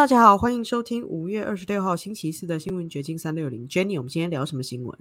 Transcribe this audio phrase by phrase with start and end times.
[0.00, 3.68] 大家好，欢迎收听五月二十六号星期四的新闻掘金三六零。
[3.68, 4.98] Jenny，我们今天聊什么新闻？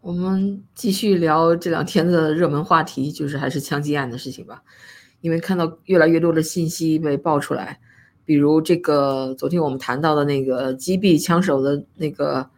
[0.00, 4.64] 我们继续聊这两天的热门话题，就是还是枪击案的事情吧。
[5.20, 7.78] 因为看到越来越多的信息被爆出来，
[8.24, 12.50] 比如这个昨天我们谈到的那个击毙枪手的那个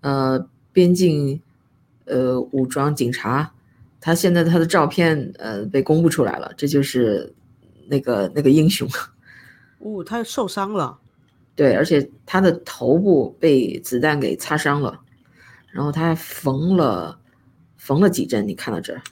[0.00, 1.40] 呃边境
[2.06, 3.54] 呃武装警察，
[4.00, 7.32] 他现在他的照片呃被公布出来了，这就是
[7.86, 8.88] 那个那个英雄。
[9.78, 10.98] 哦，他受伤了。
[11.56, 15.00] 对，而且他的头部被子弹给擦伤了，
[15.70, 17.20] 然后他还缝了
[17.76, 19.02] 缝了几针，你看到这儿？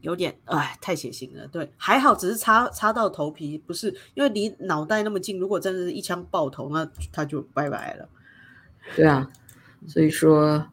[0.00, 1.48] 有点哎，太血腥了。
[1.48, 5.38] 对，还好只是擦擦到头皮，不是因为离脑袋那么近。
[5.38, 8.06] 如果真的是一枪爆头，那他就拜拜了。
[8.94, 9.30] 对啊，
[9.86, 10.66] 所以说，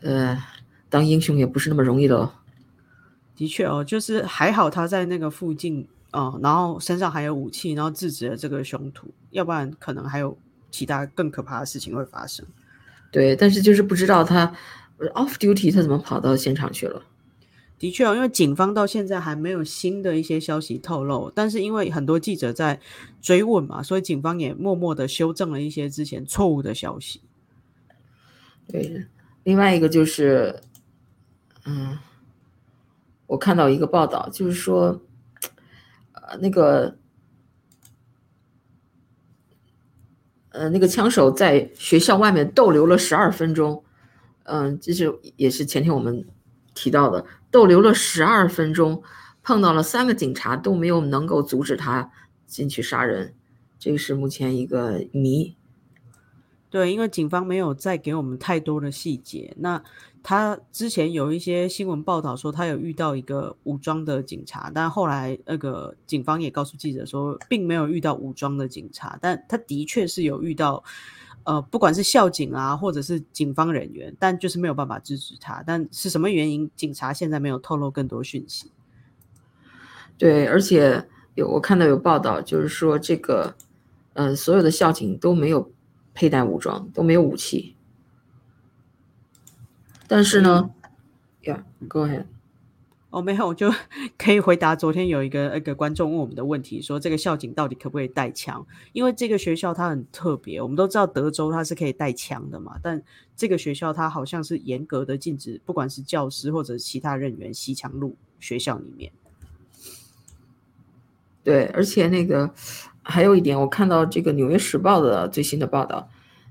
[0.00, 0.40] 呃，
[0.88, 2.32] 当英雄也不是那么容易的哦。
[3.34, 10.38] 的确哦，就是还好他在那个附近哦，然后身上还有武器，然后制止了这个凶徒，要不然可能还有
[10.70, 12.46] 其他更可怕的事情会发生。
[13.10, 14.54] 对，但是就是不知道他
[15.14, 17.02] off duty 他怎么跑到现场去了。
[17.78, 22.80] 的确啊，因为警方到现在还没有新的一些消息透露，但是因为很多记者在
[23.20, 27.20] 追问嘛，所以警方也默默的修正了一些之前错误的消息。
[28.68, 29.06] 对，
[29.42, 30.60] 另外一个就是，
[31.64, 31.98] 嗯，
[33.26, 35.00] 我看到一个报道，就是说，呃，
[36.40, 36.96] 那个，
[40.50, 43.84] 呃，那个枪手在学校外面逗留了十二分钟，
[44.44, 46.26] 嗯，这是也是前天我们
[46.74, 47.24] 提到的。
[47.50, 49.02] 逗留了十二分钟，
[49.42, 52.10] 碰到了三个警察都没有能够阻止他
[52.46, 53.34] 进去杀人，
[53.78, 55.56] 这个是目前一个谜。
[56.72, 59.54] 对，因为警方没有再给我们太多的细节。
[59.58, 59.80] 那
[60.22, 70.82] 他之前有一些新闻报道说他有遇到一个武装的警察，但后来那个警方也告诉记者说，并没有遇到武装的警察，但他的确是有遇到。
[71.44, 75.60] 呃，不管是校警啊，或者是警方人员，但就是没有办法制止他。
[75.66, 76.70] 但是什么原因？
[76.76, 78.70] 警察现在没有透露更多讯息。
[80.16, 83.56] 对，而且有我看到有报道，就是说这个，
[84.12, 85.68] 嗯，所有的校警都没有
[86.14, 87.76] 佩戴武装，都没有武器。
[90.06, 90.70] 但是呢
[91.42, 92.26] ，Yeah，Go ahead。
[93.10, 93.70] 哦，没有，我就
[94.16, 98.66] 可以回答昨天有一个那个观众问我们的问题，说这个校警到底可不可以带枪？
[98.94, 103.02] 因为这个学校它很特别，我们都知道德州它是可以带枪的嘛，但
[103.36, 109.12] 这个学校它好像是严格的禁止，不管是教师或者其他人员吸枪入学校里面。
[111.44, 112.54] 对，而且那个
[113.02, 116.08] 还有一点，我看到这个《纽约时报》的最新的报道，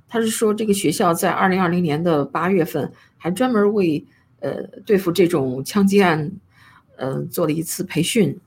[0.08, 4.06] 他是说这个学校在二零二零年的八月份还专门为
[4.40, 6.32] 呃对付这种枪击案。
[7.04, 8.40] 嗯，做了一次培训，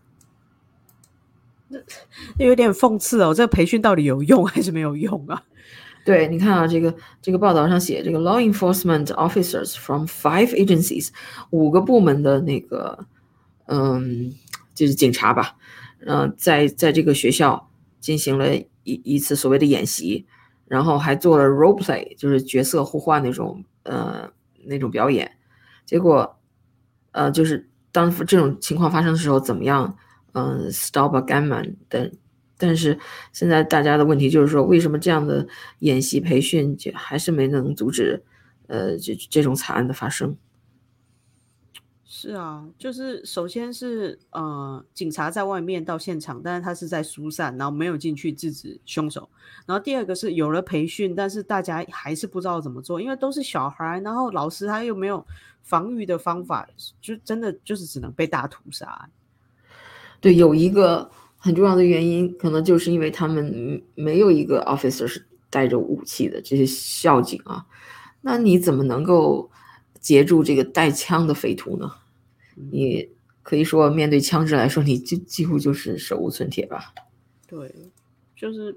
[1.67, 1.81] 那
[2.39, 3.35] 那有点讽刺哦。
[3.35, 5.43] 这个培训到底有用还是没有用啊？
[6.07, 11.09] 对，你看啊，这个这个报道上写，这个 law enforcement officers from five agencies，
[11.51, 12.97] 五个部门的那个，
[13.67, 14.33] 嗯，
[14.73, 15.57] 就是警察吧，
[16.07, 17.69] 嗯，在在这个学校
[18.05, 20.27] 进行了一一次所谓的演习，
[20.67, 24.31] 然后还做了 role play，就是角色互换那种，呃，
[24.67, 25.31] 那种表演，
[25.87, 26.39] 结果，
[27.13, 27.71] 呃，就是。
[27.95, 29.97] 当这种情况发生的时候，怎么样？
[30.33, 32.11] 嗯，stop a gunman 等。
[32.59, 32.99] 但是
[33.33, 35.47] 现在大家的问题就是说，为什么这样的
[35.79, 38.21] 演习培训就还是没能阻止
[38.67, 40.37] 呃这这种惨案的发生？
[42.17, 49.29] 是啊，就是首先是呃警察在外面到现场，但是他是在疏散，然后没有进去制止凶手。
[49.67, 55.27] 然后第二个是有了培训，但是大家还是不知道怎么做，因为都是小孩，然后老师他又没有。
[55.67, 56.69] 防御的方法
[57.01, 59.09] 就真的就是只能被大屠杀。
[60.21, 67.65] 对，有一个很重要的原因，可能就是因为他们没有一个 officer 是带着武器的，这些校警啊，
[68.21, 69.51] 那你怎么能够
[69.99, 71.91] 截住这个带枪的匪徒呢？
[72.55, 73.09] 你
[73.43, 76.95] 可以说面对枪支来说，你就几乎就是手无寸铁吧？
[77.47, 77.75] 对，
[78.35, 78.77] 就是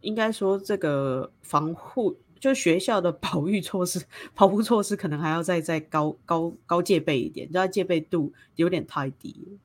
[0.00, 2.16] 应该说这个防护。
[2.40, 4.00] 就学校的保育措施、
[4.34, 9.58] 保护措施，可能还要再再高高高戒备一点，就要戒备度有点太低。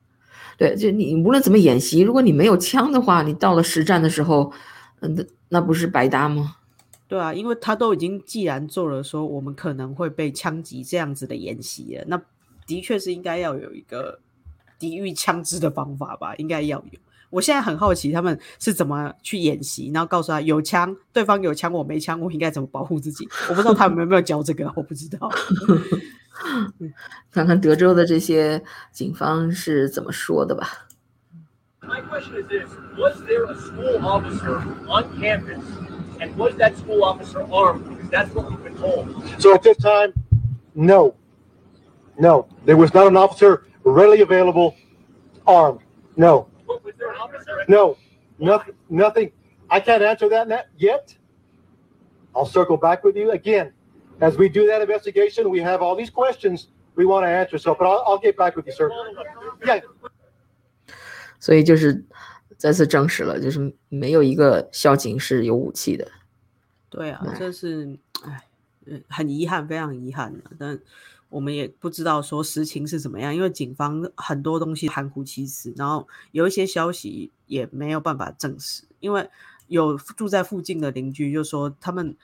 [0.57, 4.51] 对，就你无论怎么演习，如果你没有枪的话，你到了实战的时候，
[4.99, 6.57] 嗯，那那不是白搭吗？
[7.07, 12.21] 对啊，因为他都已经既然做了说我们可能会被枪击这样子的演习了，那
[12.65, 14.19] 的确是应该要有一个
[14.77, 16.99] 抵御枪支的方法吧，应该要有。
[17.29, 23.27] 我现在很好奇他们是怎么去演习，然后告诉他有枪，对方有枪，我没枪，我应该怎么保护自己？
[23.49, 25.29] 我不知道他们有没有教这个，我不知道。
[27.31, 30.87] 看看德州的这些警方是怎么说的吧。
[31.81, 35.61] My question is this Was there a school officer on campus,
[36.19, 37.83] and was that school officer armed?
[37.83, 39.07] Because that's what we've been told.
[39.39, 40.13] So at this time,
[40.73, 41.13] no.
[42.18, 42.46] No.
[42.64, 44.74] There was not an officer readily available
[45.46, 45.80] armed.
[46.16, 46.48] No.
[46.66, 47.64] Was there an officer?
[47.68, 47.96] No.
[48.38, 48.74] Nothing.
[48.88, 49.32] Nothing.
[49.68, 51.14] I can't answer that net yet.
[52.34, 53.72] I'll circle back with you again.
[54.20, 57.58] As we do that investigation, we have all these questions we want to answer.
[57.58, 58.90] So, but I'll, I'll get back with you, sir.
[59.64, 59.80] Yeah.
[61.38, 62.04] 所以就是
[62.58, 66.06] 再次证实了，就是没有一个校警是有武器的。
[66.90, 68.42] 对啊哎，这是哎，
[68.86, 70.40] 呃很遗憾，非常遗憾的。
[70.58, 70.78] 但
[71.29, 79.29] 我们也不知道说实情是怎么样，因为警方很多东西含糊其辞，然后有一些消息也没有办法证实，因为
[79.67, 82.15] 有住在附近的邻居就说他们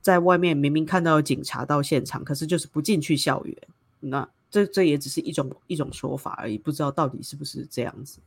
[0.00, 3.56] 在外面明明看到有警察到现场，可是就是不进去校园。
[4.00, 8.18] 那这这也只是一种一种说法而已，不知道到底是不是这样子。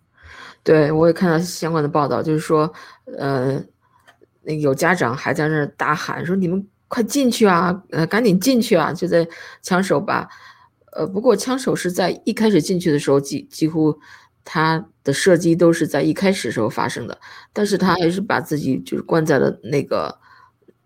[0.63, 2.71] 对，我也看到相关的报道，就是说，
[3.17, 3.63] 呃，
[4.41, 9.25] 那有家长还在那儿大喊说：“你们快进去啊，呃，赶紧进去啊！”就在
[9.61, 10.27] 枪手把，
[10.91, 13.97] 呃，不过枪手是在一开始进去的时候，几几乎
[14.43, 17.17] 他的射击都是在一开始时候发生的，
[17.53, 20.19] 但是他还是把自己就是关在了那个，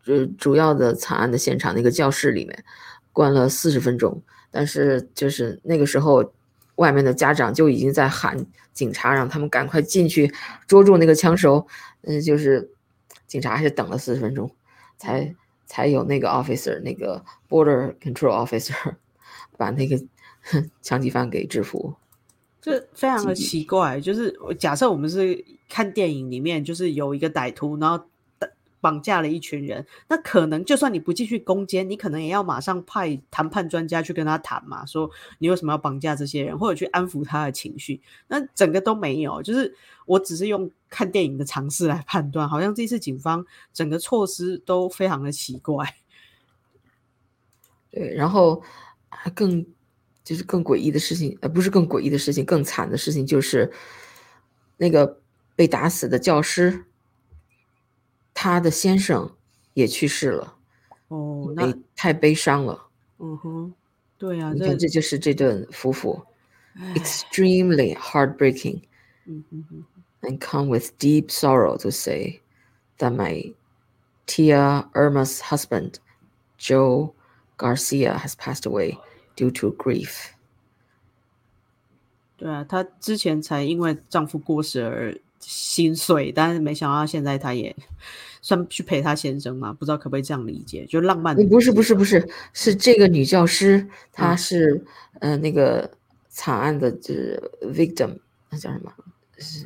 [0.05, 2.63] 呃，主要的惨案的现场那个教室里面，
[3.11, 4.21] 关了四十分钟，
[4.51, 6.31] 但是就是那个时候。
[6.77, 8.35] 外面的家长就已经在喊
[8.73, 10.33] 警察，让他们赶快进去
[10.65, 11.67] 捉住那个枪手。
[12.01, 12.67] 嗯，就是
[13.27, 14.49] 警察还是等了四十分钟，
[14.97, 15.35] 才
[15.65, 18.95] 才有那个 officer，那个 border control officer
[19.57, 20.01] 把那个
[20.81, 21.93] 枪击犯给制服。
[22.61, 28.05] 这非常的奇怪，就是假设我们是看电影里面，就是有一个歹徒，然后
[28.83, 38.01] 绑架了一群人，那可能就算你不继续攻坚，你可能也要马上派谈判专家去跟他谈嘛，说你为什么要绑架这些人，或者去安抚他的情绪。
[38.27, 39.73] 那整个都没有，就是
[40.05, 45.95] 我只是用看电影的尝试来判断，好像这次警方整个措施都非常的奇怪。
[47.89, 48.61] 对，然后
[49.07, 49.65] 还更
[50.25, 53.71] 就是更诡异的事情，呃，不是更诡异的事情，更惨的事情就是
[54.75, 55.21] 那个
[55.55, 56.85] 被打死的教师，
[58.33, 59.35] 他的先生
[59.73, 60.55] 也去世了，
[61.09, 62.87] 哦，那太悲伤了。
[63.19, 63.73] 嗯哼，
[64.17, 66.25] 对啊，你这看，这就是这对夫妇
[66.95, 68.81] ，extremely heartbreaking
[69.25, 69.85] 嗯哼哼。
[70.21, 72.41] and come with deep sorrow to say
[72.97, 73.53] that my
[74.25, 75.95] Tia Irma's husband,
[76.57, 77.13] Joe
[77.57, 78.97] Garcia, has passed away
[79.35, 80.31] due to grief.
[82.37, 87.75] 对啊，她之前才因为丈夫过世而心碎，但是没想到现在她也
[88.41, 90.85] 算去陪她先生嘛，不知道可不可以这样理解？
[90.85, 94.85] 就浪漫不是不是不是，是这个女教师，她嗯是
[95.19, 95.89] 呃那个
[96.29, 98.17] 惨案的，就是 victim，
[98.49, 98.91] 那叫什么？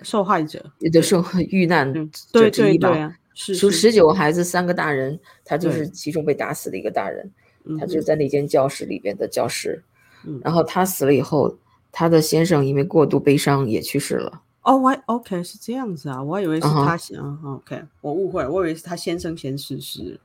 [0.03, 2.89] 受害者，也就受遇难嗯，者对之一吧。
[2.89, 7.29] 对对啊，是十是十九个孩子，三个大人，她就是其中被打死的一个大人。
[7.77, 9.84] 他就在那间教室里边的教师，
[10.25, 11.53] 嗯然后他死了以后，
[11.91, 14.41] 他的先生因为过度悲伤也去世了。
[14.67, 20.19] 哦，我还 OK 是这样子啊，我还以为是他先、啊 OK，我误会了，我以为是他先生先逝世了。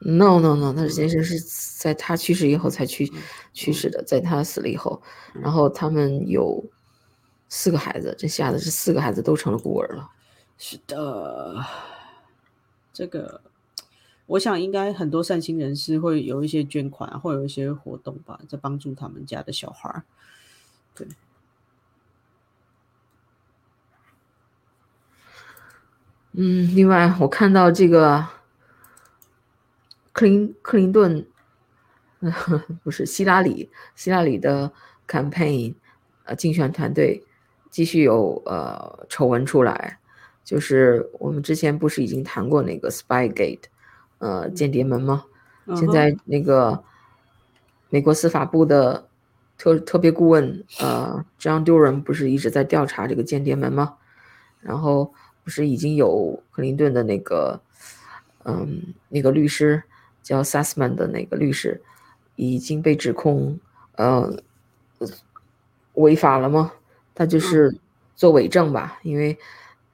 [0.00, 1.38] No No No，他先生是
[1.78, 3.22] 在他去世以后才去嗯
[3.52, 5.00] 去世的，在他死了以后，
[5.32, 6.62] 然后他们有
[7.48, 10.10] 四个孩子，这下子是四个孩子都成了孤儿了。
[10.58, 11.64] 是的，
[12.92, 13.40] 这个
[14.26, 20.02] 我想应该很多善心人士会有一些捐款，会有一些活动吧，在帮助他们家的小孩儿。
[26.36, 28.26] 嗯，另外我看到这个
[30.12, 31.24] 克林克林顿，
[32.82, 34.72] 不是希拉里，希拉里的
[35.06, 35.74] campaign，
[36.24, 37.22] 呃，竞选团队
[37.70, 39.98] 继续有呃丑闻出来，
[40.44, 43.60] 就是我们之前不是已经谈过那个 Spygate，
[44.18, 45.24] 呃，间谍门吗？
[45.76, 46.82] 现在那个
[47.90, 49.08] 美国司法部的
[49.56, 53.94] 特特别顾问呃 John Durham 不是一直在调查这个间谍门吗？
[54.60, 57.60] 然后不是已经有克林顿的那个
[58.44, 59.82] 嗯那个律师
[60.22, 61.80] 叫 Sussman 的那个律师
[62.34, 63.58] 已经被指控
[63.96, 64.34] 呃
[65.94, 66.72] 违法了吗？
[67.14, 67.78] 他就是
[68.16, 69.38] 做伪证吧，因为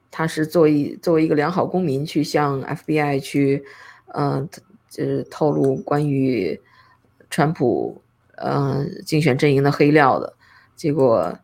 [0.09, 3.63] 他是作为作为一个良好公民去向 FBI 去
[4.07, 4.47] 呃
[4.89, 6.59] 就是透露关于
[7.29, 8.01] 川普
[8.35, 10.33] 呃竞选阵营的黑料的，
[10.75, 11.39] 结果呃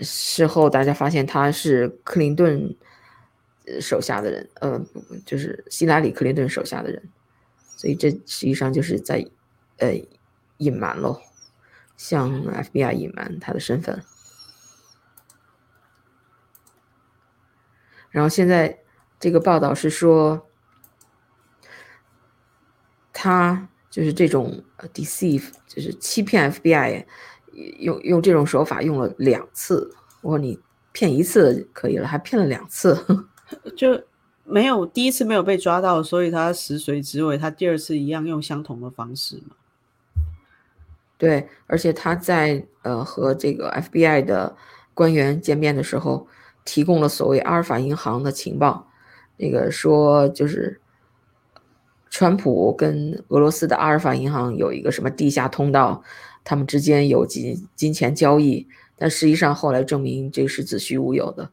[0.00, 2.76] 事后大家发现他是克林顿
[3.80, 4.80] 手下的人，呃，
[5.26, 7.08] 就是希拉里克林顿手下的人，
[7.76, 9.28] 所以这实际上就是在
[9.78, 9.94] 呃
[10.58, 11.20] 隐瞒喽，
[11.96, 14.02] 向 FBI 隐瞒他的身份。
[18.10, 18.78] 然后现在
[19.20, 20.48] 这个报道是说，
[23.12, 24.64] 他就是这种
[24.94, 27.04] deceive，就是欺骗 FBI，
[27.78, 29.94] 用用这种手法用了两次。
[30.20, 30.58] 我说你
[30.92, 33.26] 骗一次可以了，还骗了两次，
[33.76, 34.02] 就
[34.44, 39.54] 没有第一次没有被抓到，所以他食髓知味，他第二次一样用相同的方式嘛。
[41.16, 44.56] 对，而且他在呃和这个 FBI 的
[44.94, 46.26] 官员见面的时候，
[46.64, 48.88] 提供了所谓阿尔法银行的情报，
[49.36, 50.80] 那个说就是
[52.10, 56.02] 川普跟俄罗斯的阿尔法银行有一个什么地下通道，
[56.48, 61.50] 他们之间有金金钱交易，但实际上后来证明这是子虚乌有的。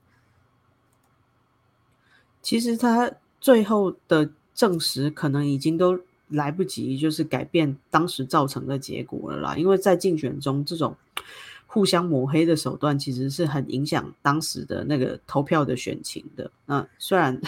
[2.42, 3.12] 其实他
[3.42, 6.00] 最后的证实可能已经都。
[6.30, 9.56] 来不及，就是改变当时造成的结果了啦。
[9.56, 10.98] 因为在竞选中，这种
[11.68, 16.50] 互相抹黑的手段，其实是很影响当时的那个投票的选情的。
[16.66, 17.40] 那虽然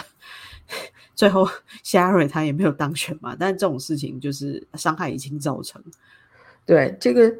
[1.16, 1.44] 最后
[1.82, 5.82] 希拉瑞他也没有当选嘛，但这种事情就是伤害已经造成。
[6.68, 7.34] 对这个，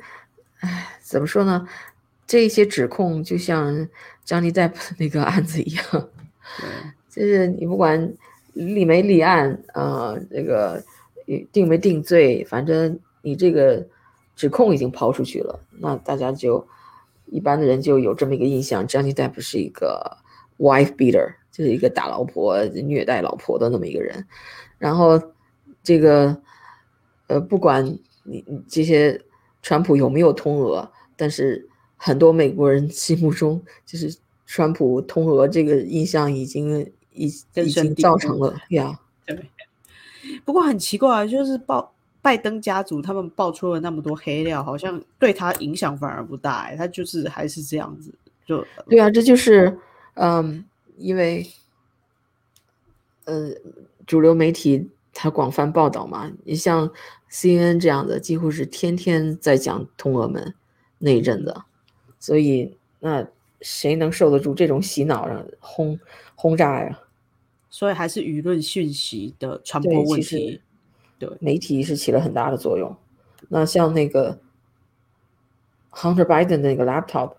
[0.60, 1.68] 唉，怎么说呢？
[2.26, 3.88] 这些指控就像
[4.24, 5.84] 张尼戴普那个案子一样，
[7.10, 8.12] 就是你不管
[8.54, 10.82] 立没立案，呃，这个。
[11.52, 13.86] 定没定罪，反正你这个
[14.34, 16.66] 指控已经抛出去了，那大家就
[17.26, 20.16] 一般的人就有这么一个印象 Depp 是一个
[20.56, 24.26] wife beater，就是一个打老婆、虐待老婆的那么一个人。
[24.78, 25.20] 然后
[25.82, 26.40] 这个
[27.26, 29.20] 呃，不管你你这些
[29.62, 34.14] 川普有没有通俄，但是很多美国人心目中就是
[34.46, 36.80] 川普通俄这个印象已经
[37.12, 38.98] 已已经造成了呀。
[39.26, 39.38] 对
[40.44, 46.62] 不过很奇怪，就是报拜登家族他们爆出了那么多黑料，好像对他影响反而不大。
[46.62, 48.12] 哎，他就是还是这样子，
[48.46, 49.78] 就对啊，这就是
[50.14, 50.64] 嗯，
[50.96, 51.46] 因为
[53.24, 53.50] 呃，
[54.06, 56.90] 主流媒体他广泛报道嘛，你像
[57.30, 60.54] CNN 这样的，几乎是天天在讲通俄门
[60.98, 61.54] 那一阵子，
[62.18, 63.28] 所以那
[63.60, 65.98] 谁能受得住这种洗脑啊轰
[66.34, 67.00] 轰炸呀？
[67.70, 70.60] 所以还是舆论讯息的传播问题，
[71.18, 72.96] 对媒体是起了很大的作用。
[73.48, 74.40] 那像那个
[75.90, 77.34] Hunter Biden 那个 laptop，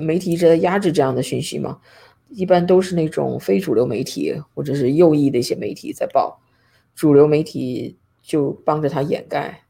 [0.00, 1.80] 媒体一直在压制这样的讯息嘛？
[2.28, 6.40] 一般都是那种非主流媒体或者是右翼的一些媒体在报，
[6.94, 9.62] 主流媒体就帮着他掩盖，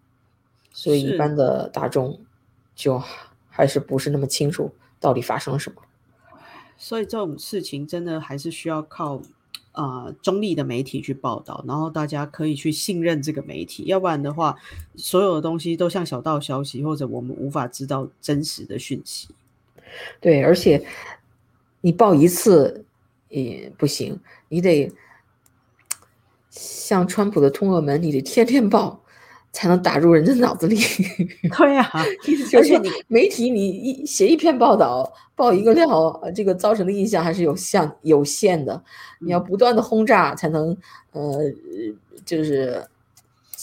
[0.72, 2.20] 所以一般的大众
[2.74, 3.02] 就
[3.48, 5.82] 还是不是那么清楚到底发生了什么。
[6.76, 9.20] 所以这种事情真的还是需要靠。
[9.72, 14.54] 啊，中立的媒体去报道，然后大家可以去信任这个媒体，要不然的话，
[14.96, 19.28] 所有的东西都像小道消息，或者我们无法知道真实的讯息。
[20.20, 20.86] 对，而且
[21.80, 22.84] 你报一次
[23.30, 24.92] 也不行，你得
[26.52, 29.00] 像川普的通俄门，你得天天报。
[29.54, 30.78] 才能打入人的脑子里。
[31.58, 31.86] 对呀，
[32.56, 38.82] 而且你媒体你一写一篇报道，报一个料，这个造成的印象还是有限有限的。
[39.18, 40.74] 你要不断的轰炸，才能
[41.12, 41.38] 呃，
[42.24, 42.82] 就是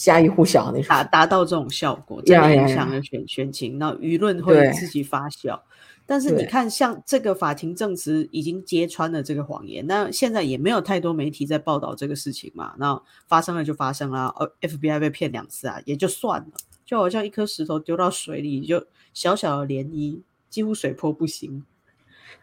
[0.04, 5.60] 家喻户晓那种，达达到这种效果，这样影响了选选情，那舆论会自己发酵。
[6.06, 12.74] 但是你看，像这个法庭证词已经揭穿了这个谎言，那现在也没有太多媒体在报道这个事情嘛？
[12.78, 16.52] 那发生了就发生了，呃，FBI 被骗两次啊，也就算了，
[16.84, 21.64] 就好像一颗石头丢到水里，就小小的涟漪，几乎水波不兴。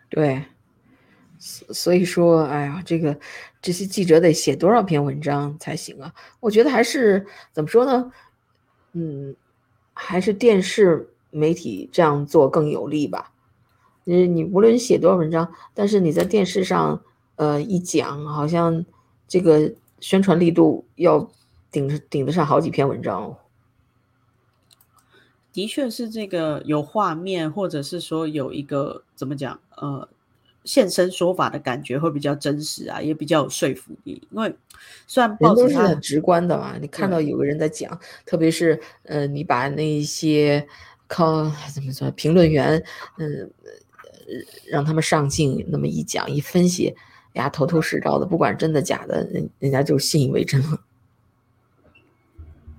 [0.10, 0.46] 对，
[1.40, 3.18] 所以说，哎呀，这个
[3.62, 6.14] 这些记者得写多少篇文章才行啊？
[6.40, 8.12] 我觉得还是怎么说呢？
[8.94, 9.36] 嗯，
[9.94, 13.32] 还是电视媒体这样做更有利吧。
[14.04, 17.02] 你你无论写多少文章，但是你在电视上，
[17.36, 18.86] 呃，一讲，好像
[19.28, 21.30] 这个宣传力度要
[21.70, 23.38] 顶顶得上好几篇文章。
[25.52, 30.08] 的确是这个有画面，或者是说有一个怎么讲，呃，
[30.68, 34.22] 现身说法的感觉会比较真实啊，也比较有说服力。
[34.30, 34.54] 因为
[35.08, 40.68] 虽然报纸是很直观的嘛，你看到有个人在讲，特别是呃，你把那些
[41.08, 42.84] 靠怎么说评论员，
[43.18, 43.50] 嗯。
[44.70, 46.94] 让他们上镜，那么一讲一分析，
[47.32, 50.82] 呀，头头是道的，不管真的假的，人人家就信以为真了。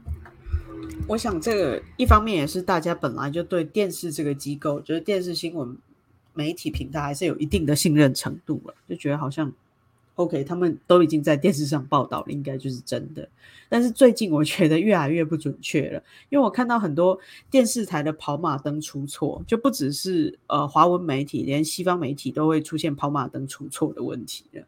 [1.09, 5.75] 我想这个一方面也是大家本来就对电视这个机构，就是电视新闻
[6.39, 9.53] 媒体平台，还是有一定的信任程度了，就觉得好像。
[10.15, 13.29] OK，他们都已经在电视上报道了，应该就是真的。
[13.69, 17.17] 但是最近我觉得越来越不准确了，因为我看到很多
[17.49, 24.63] 电视台的跑马灯出错，就不只是呃华文媒体，连西方媒体都会出现跑马灯出错的问题了。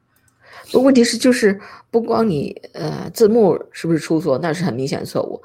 [0.80, 1.60] 问题是就是
[1.90, 5.42] 不光你呃字幕是不是出错，那是很明显的错误，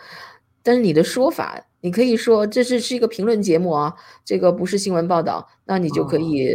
[0.65, 3.95] 但是你的说法，你可以说这是是一个评论节目啊，
[4.25, 6.49] 这个不是新闻报道，那你就可以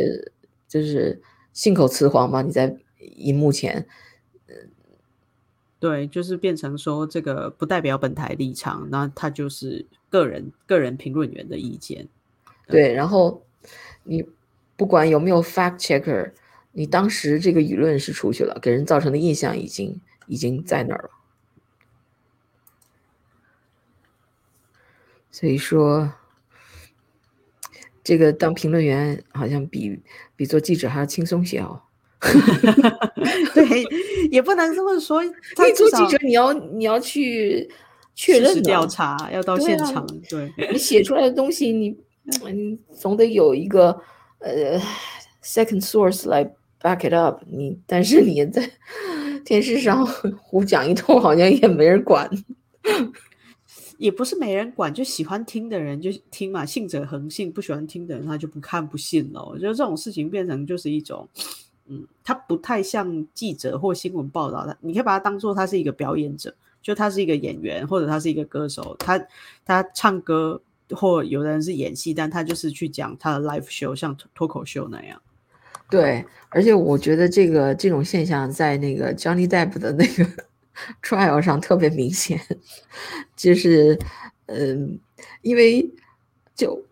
[0.67, 3.87] 就是信口雌黄嘛，你在荧幕前。
[5.79, 12.09] 对，就是变成说这个不代表本台立场，那他就是个人个人评论员的意见。
[12.67, 13.45] 对，然后
[14.02, 14.26] 你
[14.76, 16.33] 不管有没有 fact checker，
[16.73, 21.11] 你当时这个舆论是出去了，给人造成的印象已经已经在那儿了。
[25.31, 26.13] 所以说，
[28.03, 30.01] 这个当评论员好像比
[30.37, 31.83] 比做记者还要轻松些哦。
[33.55, 33.85] 对，
[34.31, 35.25] 也不能这么说。
[35.25, 35.33] 你
[35.75, 37.71] 做记者，你要你要去
[38.15, 40.07] 确认调查，要到现场。
[40.29, 41.97] 对，你写出来的东西，你
[42.53, 43.99] 你总得有一个
[44.41, 44.79] 呃
[45.43, 46.45] second source 来
[46.83, 47.43] back it up。
[47.47, 48.71] 你但是你在
[49.43, 52.29] 电视上胡讲一通，好像也没人管。
[54.00, 59.45] 也不是没人管，就喜欢听的人就听嘛，信者恒信；不喜欢听的人，他就不看不信了。
[59.45, 61.28] 我觉得这种事情变成就是一种。
[61.87, 69.21] 嗯，他不太像记者或新闻报道，他你可以把他当做他是一个表演者，就他是一个演员或者他是一个歌手，他
[69.66, 75.21] 他唱歌或有的人是演戏，但他就是去讲他的 live show，像脱口秀那样。
[75.91, 80.25] 对，而且我觉得这个这种现象在那个 Johnny Depp 的那个
[81.02, 82.40] trial 上特别明显，
[83.36, 83.99] 就是
[84.47, 84.99] 嗯，
[85.43, 85.93] 因为
[86.54, 86.84] 就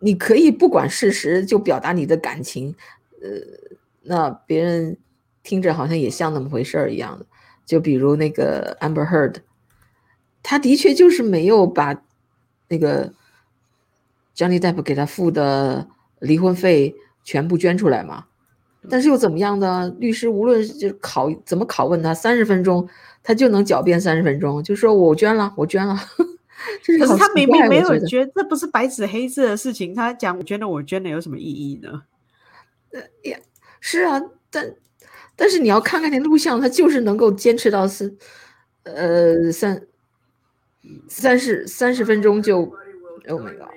[0.00, 2.74] 你可以不管事实就表达你的感情，
[3.20, 3.66] 呃。
[4.08, 4.96] 那别人
[5.42, 7.26] 听着好像也像那么回事儿一样的，
[7.64, 9.38] 就比如那个 Amber Heard，
[10.44, 12.04] 他的确就是没有把
[12.68, 13.12] 那个
[14.36, 15.88] Johnny Depp 给他付的
[16.20, 18.26] 离婚费全部捐出来嘛，
[18.88, 19.92] 但是又怎么样呢？
[19.98, 22.88] 律师无论就考怎么拷问他，三十分钟
[23.26, 25.96] 他就能狡辩三十分钟，就说我捐了，我捐了。
[26.86, 32.04] 可是他明明没有捐，这不是白纸黑字的事情，他讲我捐了，我捐了有什么意义呢？
[32.92, 33.36] 呃呀。
[33.80, 34.74] 是啊，但
[35.34, 38.16] 但是你要看看那录像，他就是能够坚持到三
[38.84, 39.86] 呃三
[41.08, 42.60] 三十三十分钟就
[43.28, 43.68] ，Oh my god，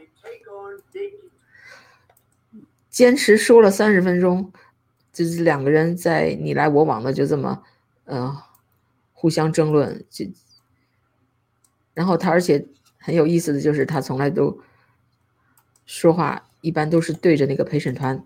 [2.92, 4.52] 坚持说了三十分钟，
[5.12, 7.64] 就是两个人在你来我往的就这么
[8.06, 8.36] 呃
[9.19, 10.25] 互相争论，就
[11.93, 12.65] 然后他而且
[12.97, 14.62] 很有意思的就是他从来都
[15.86, 18.23] 说话一般都是对着那个陪审团。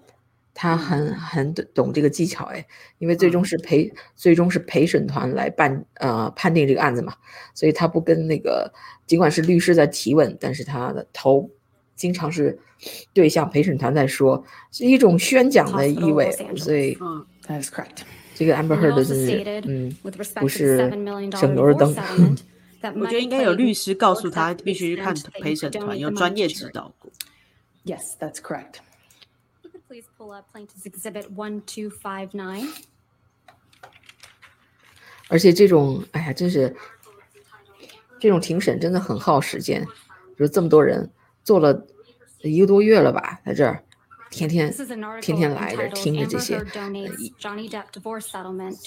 [0.55, 2.63] 他很很懂这个技巧哎，
[2.99, 7.15] 因为最终是陪最终是陪审团来办呃判定这个案子嘛，
[7.55, 8.71] 所以他不跟那个
[9.07, 11.49] 尽管是律师在提问，但是他的头
[11.95, 12.59] 经常是
[13.13, 18.03] 对向陪审团在说，是一种宣讲的意味，所以嗯，That's correct。
[18.35, 19.95] 这个 Amber Heard 是嗯
[20.41, 20.77] 不是
[21.31, 22.37] 省油的灯，
[22.95, 27.11] 我觉得应该有律师告诉他必须看陪审团有专业指导过。
[27.85, 28.79] Yes, that's correct.
[29.93, 32.67] please pull up plaintiff's exhibit one two five nine。
[35.27, 36.75] 而且这种，哎呀，真是
[38.19, 39.85] 这种庭审真的很耗时间，
[40.35, 41.07] 就这么多人
[41.43, 41.85] 做了
[42.41, 43.83] 一个多月了吧，在这儿
[44.33, 44.73] 天天
[45.21, 46.59] 天天来着，听着这些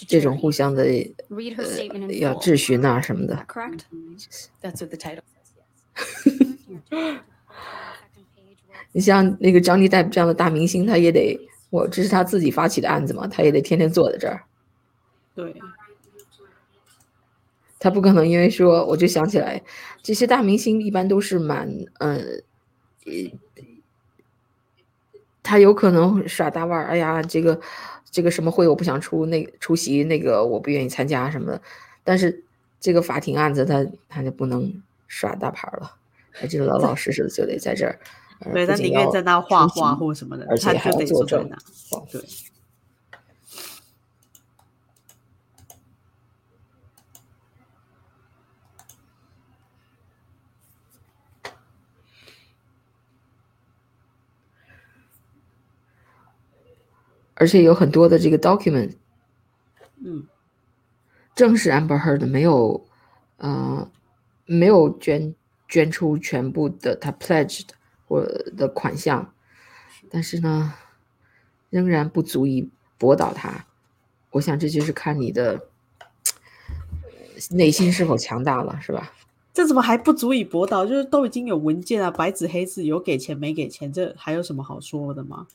[0.09, 3.47] 这种互相的呃要质询啊什么的。
[4.61, 5.23] That's what the title
[8.93, 11.39] 你像那个张尼戴这样的大明星，他也得
[11.71, 14.43] 我这是他自己发起的案子嘛，他也得天天坐在这儿。
[15.35, 15.55] 对，
[17.79, 19.63] 他不可能因为说我就想起来，
[20.03, 22.43] 这些大明星一般都是蛮嗯，
[25.47, 27.61] 他有可能耍大腕儿，哎呀，这个
[28.11, 31.63] 这个什么会我不想出那出席，那个我不愿意参加什么的。
[32.03, 32.43] 但是
[32.81, 35.93] 这个法庭案子他他就不能耍大牌了，
[36.33, 37.97] 他就老老实实的就得在这儿。
[38.53, 41.49] 对他宁愿在那画画或什么的，而且还要作证。
[42.11, 42.21] 对。
[57.37, 58.97] 而且有很多的这个 document，
[60.05, 60.27] 嗯，
[61.35, 62.87] 正是 Amber Heard 没有，
[63.39, 63.91] 呃，
[64.45, 65.35] 没有捐
[65.67, 67.69] 捐出全部的他 pledged。
[68.09, 68.25] 或
[68.57, 69.35] 的款项，
[70.09, 70.75] 但是呢，
[71.71, 73.67] 仍然不足以驳倒他。
[74.31, 75.67] 我想这就是看你的
[77.51, 79.13] 内心是否强大了，是吧？
[79.53, 80.87] 这怎么还不足以驳倒？
[80.87, 85.49] 就是都已经有文件啊，白纸黑字，有给钱没给钱，这还有什么好说的吗？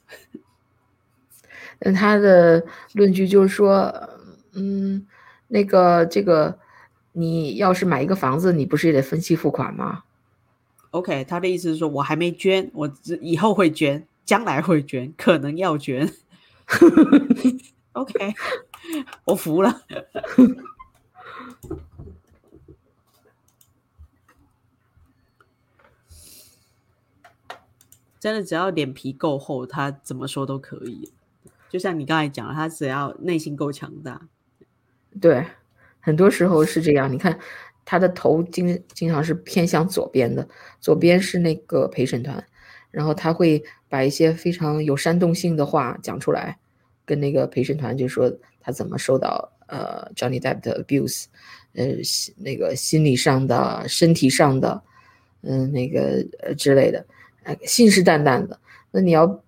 [1.83, 2.63] 那他的
[2.93, 3.91] 论据就是说，
[4.53, 5.05] 嗯，
[5.47, 6.59] 那个这个，
[7.13, 10.03] 你要是买一个房子，你不是也得分期付款吗
[10.91, 16.13] ？OK，他的意思是说我还没捐，我只以后会捐，将来会捐，可能要捐。
[17.93, 18.33] OK，
[19.25, 19.81] 我服了。
[28.19, 31.11] 真的，只要脸皮够厚，他怎么说都可以。
[31.71, 34.21] 就像你刚才讲了，他只要内心够强大。
[35.21, 35.45] 对，
[36.01, 37.09] 很多时候是这样。
[37.09, 37.39] 你看
[37.85, 40.45] 他的头经经常是偏向左边的，
[40.81, 42.43] 左边是那个陪审团，
[42.91, 46.57] 然后他会把一些非常有煽动性的话讲出来，
[47.05, 48.29] 跟那个陪审团就说
[48.59, 51.27] 他怎么受到呃 Johnny Depp 的 abuse，
[51.73, 51.85] 呃
[52.35, 54.83] 那个心理上的、身体上的，
[55.43, 57.05] 嗯、那个呃之类的，
[57.43, 58.59] 呃信誓旦旦的。
[58.91, 59.41] 那你要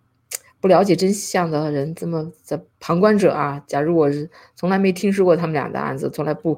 [0.64, 6.58] 不了解真相的人，这么在旁观者啊，假如我是从来没听说过他们俩的案子，从来不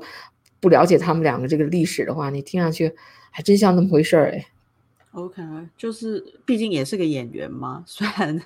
[0.60, 2.94] 不了解他们两个这个历史的话，你听上去
[3.32, 4.46] 还真像那么回事儿哎。
[5.14, 5.42] OK，
[5.76, 8.40] 就是毕竟也是个演员嘛， 虽然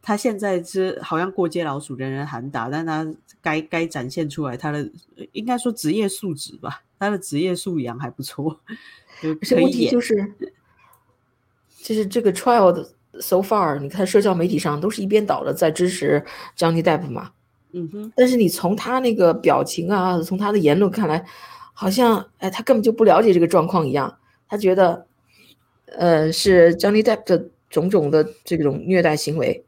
[0.00, 3.06] 他现在是好像过街老鼠，人人喊打，但他
[3.42, 4.90] 该该展现出来他的
[5.32, 8.58] 应该说职业素质吧，他的职业素养还不错，
[9.20, 9.92] 就可是问题可以演。
[9.92, 10.32] 就是，
[11.82, 16.24] 就是这个 trial 的 so far，你看社交媒体上都是一边倒的在支持
[16.56, 17.30] Johnny Depp 嘛，
[17.72, 21.24] 嗯哼，但是你从他那个表情啊，从他的言论看来，
[21.72, 24.18] 好像哎，他根本就不了解这个状况一样。
[24.48, 25.06] 他觉得，
[25.86, 29.64] 呃，是 Johnny Depp 的种种的这种虐待行为，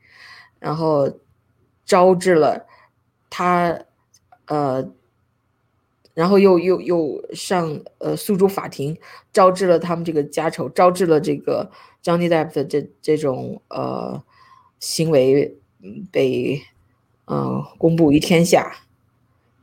[0.59, 1.11] 然后
[1.87, 2.67] 招致了
[3.31, 3.79] 他，
[4.47, 4.87] 呃，
[6.15, 8.97] 然后又又又上呃诉诸法庭，
[9.33, 11.71] 招致了他们这个家丑，招致了这个
[12.03, 14.23] Johnny Depp 的这这种呃
[14.79, 15.59] 行为
[16.13, 16.63] 被
[17.25, 18.77] 呃公布于天下，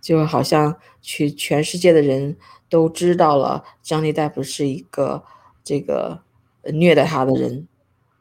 [0.01, 2.35] 就好像去全世界的人
[2.69, 5.23] 都知道了 Johnny Depp 是一个
[5.63, 6.21] 这个
[6.65, 7.67] 虐待他的人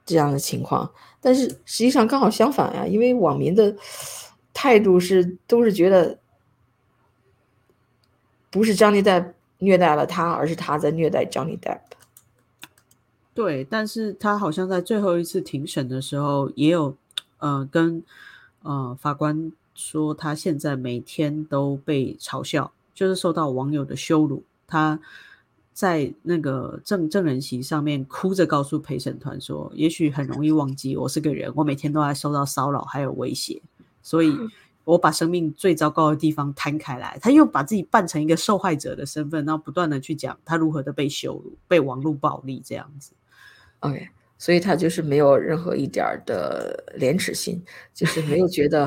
[0.07, 3.75] 这样的情况，但是实际上刚好相反呀，因为网民的
[4.55, 6.19] 态度是都是觉得
[8.50, 11.80] 不是 Johnny Depp 虐待了他，而是他在虐待 Johnny Depp。
[13.32, 16.96] 对，但是他好像在最后一次庭审的时候，也有
[17.38, 18.02] 呃跟
[18.62, 24.42] 呃法官说，他现在每天都被嘲笑，就是受到网友的羞辱。
[24.66, 25.00] 他
[25.72, 33.62] 在那个证证人席上面哭着告诉陪审团说：“也许很容易忘记我是个人，我每天都在受到骚扰还有威胁，
[34.02, 34.36] 所以
[34.90, 43.12] 我把生命最糟糕的地方摊开来。”他又把自己扮成一个受害者的身份，然后不断的去讲他如何的被羞辱、被网络暴力这样子。
[43.81, 47.62] OK，所以他就是没有任何一点儿的廉耻心，
[47.94, 48.87] 就是没有觉得，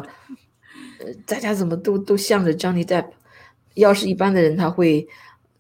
[0.99, 3.07] 呃，大家怎么都都向着 Johnny Depp。
[3.75, 5.07] 要是一般的人，他会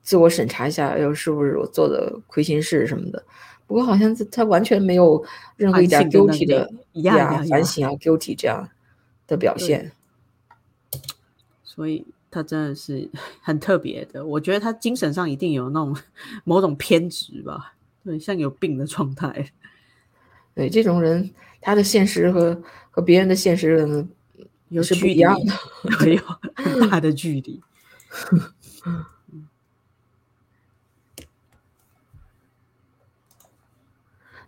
[0.03, 3.23] 自我审查一下，要是不是我做的亏心事什么的。
[3.65, 5.25] 不过好像他他完全没有
[5.55, 8.69] 任何一点 guilty 的呀反省啊 guilty 这样
[9.25, 9.91] 的表现。
[11.73, 13.09] 所以他真的是
[13.41, 15.95] 很特别的，我觉得他精神上一定有那种
[16.45, 19.51] 某种偏执吧，对，像有病的状态。
[20.53, 26.13] 对这种人，他的现实和和别人的现实可能是不一样离的。
[26.13, 26.21] 有
[26.55, 27.59] 很大的距离。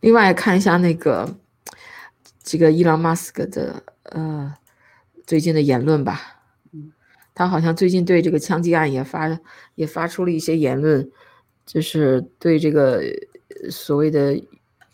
[0.02, 1.36] 另外看一下那个
[2.44, 4.56] 这个伊朗马斯克的呃
[5.26, 6.35] 最近的言论吧，
[7.36, 9.40] 他好像最近对这个枪击案也发
[9.76, 11.12] 也发出了一些言论，
[11.66, 13.04] 就是对这个
[13.70, 14.42] 所谓的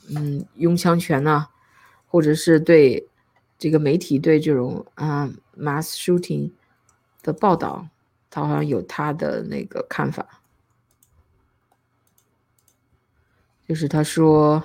[0.10, 1.48] 嗯拥枪权呐、
[2.08, 3.08] 或者是对
[3.60, 6.52] 这个媒体对这种啊、mass shooting
[7.22, 7.88] 的报道，
[8.32, 10.42] 他好像有他的那个看法。
[13.68, 14.64] 就是他说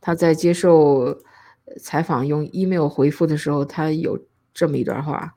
[0.00, 1.20] 他在接受
[1.80, 5.34] 采访用 email 回复的时候，他有这么一段话。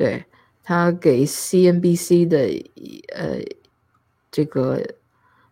[0.00, 0.24] 对
[0.62, 2.38] 他给 CNBC 的
[3.14, 3.38] 呃
[4.30, 4.94] 这个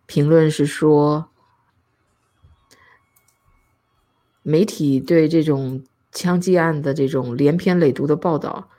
[0.07, 1.29] 评论是说，
[4.41, 8.71] 媒体对这种枪击案的这种连篇累牍的报道，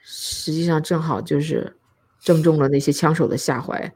[0.00, 1.76] 实际上正好就是
[2.20, 3.92] 正中了那些枪手的下怀，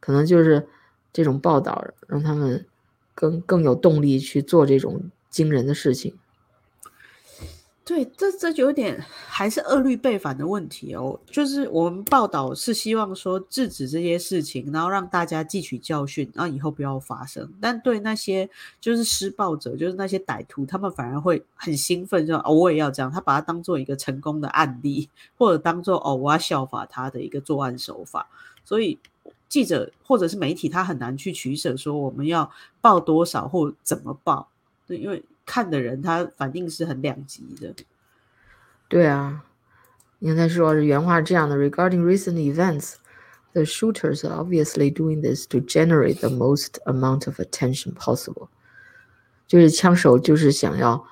[0.00, 0.68] 可能就是
[1.14, 2.66] 这种报道让他们
[3.14, 6.18] 更更有动力去做这种惊人的事情。
[7.86, 11.16] 对，这这就有点还是恶律背反的问题哦。
[11.30, 17.48] 就是我们报道是希望说制止这些事情，然后让大家汲取教训，然后以后不要发生。
[17.60, 23.08] 但对那些就是施暴者，就是那些歹徒，他们反而会很兴奋，就哦我也要这样。
[23.08, 28.28] 他把它当做一个成功的案例，或者当做哦我要效法他的一个作案手法。
[28.64, 28.98] 所以
[29.48, 34.48] 记者或者是媒体，他很难去取舍，说我们要报多少或怎么报。
[34.88, 35.22] 对，因为。
[35.46, 37.74] 看的人他反应是很两极的。
[38.88, 39.44] 对啊，
[40.18, 42.96] 你看他说原话是这样的：Regarding recent events,
[43.52, 48.48] the shooters are obviously doing this to generate the most amount of attention possible。
[49.46, 51.06] 就是枪手就是想要，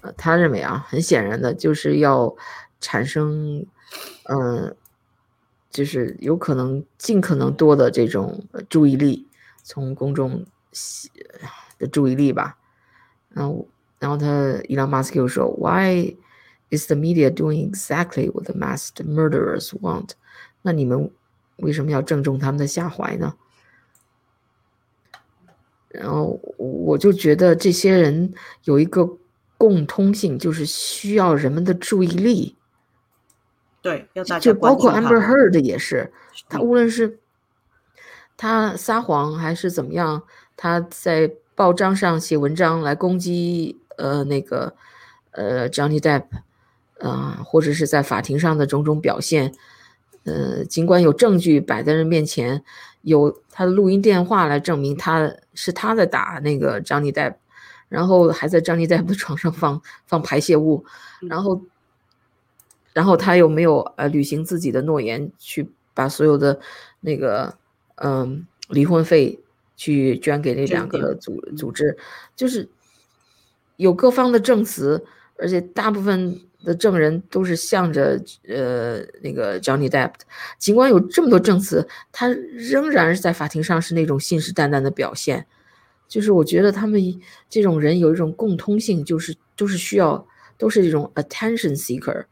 [0.00, 2.34] 呃，他认为啊，很显然的就是要
[2.80, 3.64] 产生，
[4.24, 4.76] 嗯，
[5.70, 9.28] 就是有可能尽可能多的这种注意力，
[9.62, 10.44] 从公众
[11.78, 12.58] 的注意力吧。
[13.38, 13.68] 然后，
[14.00, 16.16] 然后他伊朗马斯克又说：“Why
[16.70, 20.10] is the media doing exactly what the masked murderers want？”
[20.62, 21.08] 那你们
[21.58, 23.36] 为什么要正中他们的下怀呢？
[25.90, 29.08] 然后我就觉得这些人有一个
[29.56, 32.56] 共通性，就是需要人们的注意力。
[33.80, 34.08] 对，
[34.40, 36.12] 就包括 Amber Heard 也是，
[36.48, 37.20] 他无论是
[38.36, 40.24] 他撒谎还是怎么样，
[40.56, 41.36] 他在。
[41.58, 44.76] 报章上写文章来攻击，呃，那个，
[45.32, 46.22] 呃，Johnny Depp，
[47.00, 49.52] 啊，或者是在法庭上的种种表现，
[50.22, 52.62] 呃，尽管有证据摆在人面前，
[53.02, 57.34] 有他的录音电话来证明他是他在打那个 Johnny Depp，
[57.88, 60.84] 然后还在 Johnny Depp 的床上放放排泄物，
[61.22, 61.60] 然后，
[62.92, 66.60] 然后他又没有呃履行自己的诺言，去把所有的
[67.00, 67.58] 那个
[67.96, 69.40] 嗯离婚费。
[69.78, 71.96] 去捐给那两个组组织，
[72.34, 72.68] 就是
[73.76, 75.02] 有各方的证词，
[75.38, 80.14] 而且大部分的证人都是向着呃那个 Johnny Depp。
[80.58, 85.46] 尽管有这么多证词，他仍然是在法庭上是那种信誓旦旦的表现。
[86.08, 87.00] 就是我觉得他们
[87.48, 92.24] 这种人有一种共通性，就是都是需要都是这种 attention seeker，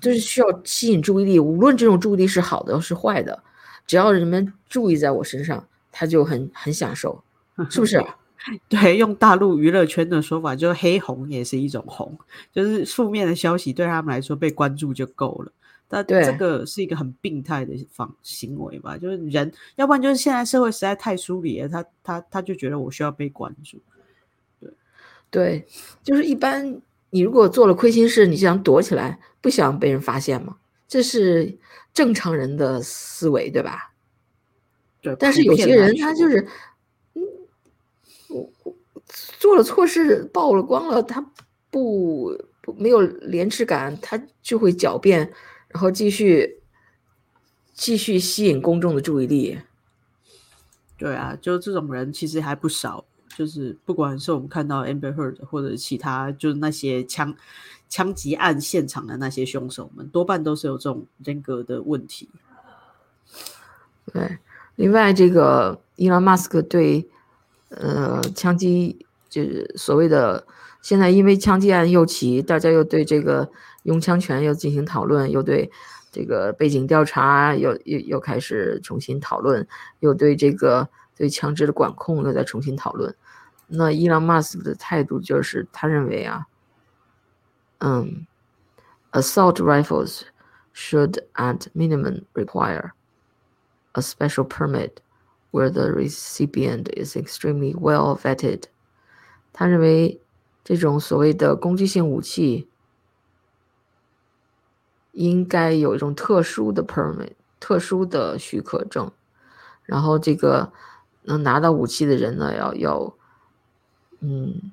[0.00, 1.38] 就是需要吸引注意力。
[1.38, 3.44] 无论这种注意力是好的是坏的，
[3.86, 5.68] 只要人们注意在我身上。
[5.92, 7.22] 他就很很享受，
[7.70, 8.02] 是不是？
[8.68, 12.18] 对，用大陆娱乐圈的说法，就是黑红也是一种红，
[12.52, 15.52] 就是负面的消息对他们来说被关注就够了。
[15.86, 18.96] 但这个是一个很病态的方行为吧？
[18.96, 23.78] 就是人，要不然就是现在社会实在太疏离了，他他他就觉得我需要被关注。
[24.58, 24.70] 对
[25.30, 25.66] 对，
[26.02, 30.56] 就是一般你如果做了亏心事，你就想躲起来，不想被人发现嘛，
[30.88, 31.58] 这是
[31.94, 33.91] 正常人的思维，对吧？
[35.18, 36.46] 但是有些人他就是，
[37.14, 37.22] 嗯，
[38.28, 38.76] 我我
[39.38, 41.20] 做了错事曝了光了，他
[41.70, 45.32] 不不没有廉耻感，他就会狡辩，
[45.68, 46.60] 然后继续
[47.72, 49.58] 继续吸引公众的注意力。
[50.96, 53.04] 对啊，就这种人其实还不少，
[53.36, 57.34] 就是不管是我们看到 Amber Heard 或者其他，就是那些枪
[57.88, 62.30] 枪击案现场的那些凶手们，多半都是有这种人格的问题。
[64.12, 64.38] 对。
[64.82, 67.08] 另外，这个伊朗马斯克对，
[67.68, 70.44] 呃，枪击就是所谓的
[70.80, 73.48] 现在因为枪击案又起，大家又对这个
[73.84, 75.70] 拥枪权又进行讨论，又对
[76.10, 79.64] 这个背景调查又又又开始重新讨论，
[80.00, 83.14] 又对这个对枪支的管控又在重新讨论。
[83.68, 86.48] 那伊朗马斯克的态度就是，他认为啊，
[87.78, 88.26] 嗯
[89.12, 90.22] ，assault rifles
[90.74, 92.90] should at minimum require。
[93.92, 95.00] A special permit
[95.50, 98.64] where the recipient is extremely well vetted。
[99.52, 100.20] 他认为
[100.64, 102.68] 这种所谓的攻击性武器
[105.12, 109.10] 应该有一种特殊的 permit，特殊的许可证。
[109.84, 110.72] 然后这个
[111.22, 113.14] 能拿到武器的人呢，要要，
[114.20, 114.72] 嗯，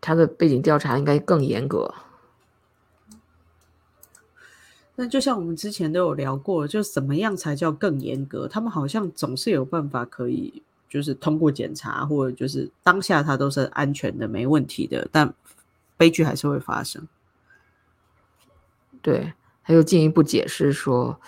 [0.00, 1.94] 他的背景调查应该更严格。
[4.98, 8.48] 那就像我们之前都有聊过，就怎么样才叫更严格？
[8.48, 15.34] 他们好像总是有办法可以，就是通过检查，或者就是当下它都是安全的、没问题的，但
[15.98, 17.06] 悲剧还是会发生。
[19.02, 21.20] 对，他又进一步解释说，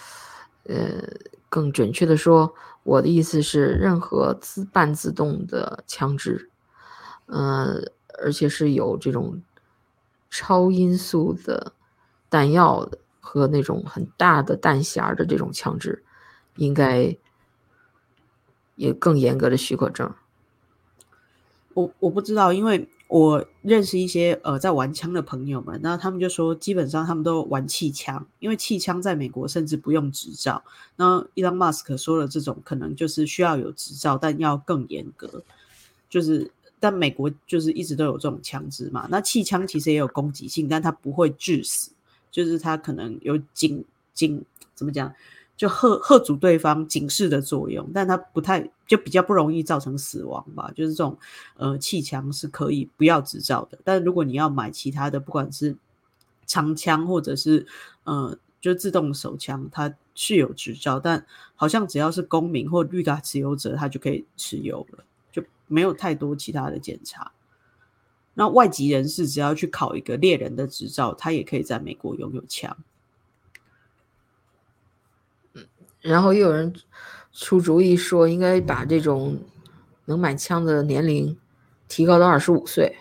[0.64, 1.02] 呃，
[1.50, 2.54] 更准确的说，
[2.85, 6.48] 我的意思是，任何自半自动的枪支，
[7.26, 7.83] 呃，
[8.22, 9.42] 而且是有这种
[10.31, 11.72] 超音速的
[12.31, 12.98] 弹药的。
[13.20, 16.02] 和那种很大的弹匣的这种枪支，
[16.57, 17.16] 应该
[18.76, 20.12] 也更严格的许可证。
[21.74, 30.64] 我我不知道，因为我认识一些呃在玩枪的朋友们，那他们就说，基本上他们都玩气枪，因为气枪在美国甚至不用执照。
[30.96, 35.44] 那伊朗马斯克说的这种，可能就是需要有执照，但要更严格。
[36.11, 36.50] 就是
[36.81, 39.07] 但美国就是一直都有这种枪支嘛。
[39.09, 41.92] 那气枪其实也有攻击性，但它不会致死，
[42.31, 45.14] 就是它可能有警警怎么讲？
[45.57, 50.71] 就喝喝阻对方警示的作用，但它不太就比较不容易造成死亡吧。
[50.73, 51.19] 就是这种
[51.57, 55.77] 呃气枪是可以不要执照的，但如果你要买其他的，不管是
[56.47, 57.67] 长枪或者是
[58.05, 67.33] 呃就自动手枪，它是有执照，但好像只要是公民或绿卡持有者，他就可以持有了，就没有太多其他的检查。
[68.38, 72.77] 那外籍人士只要去考一个猎人的执照，他也可以在美国拥有枪。
[76.01, 76.72] 然后又有人
[77.33, 79.40] 出主意说，应该把这种
[80.05, 81.37] 能买枪的年龄
[81.88, 82.96] 提高到二十五岁。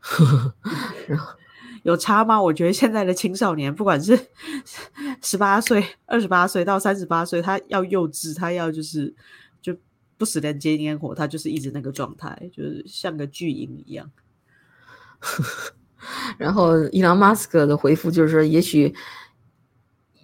[1.06, 1.34] 然后
[1.82, 2.40] 有差吗？
[2.40, 4.18] 我觉得现在的青少年，不管是
[5.20, 9.14] 十八岁、二十八岁到三十八岁，他要幼稚，他要就是就
[10.16, 14.10] 不食人间烟火，他就是一直那个状态，就是像个巨婴一样。
[16.38, 18.94] 然后伊朗马斯克的回复就是说，也许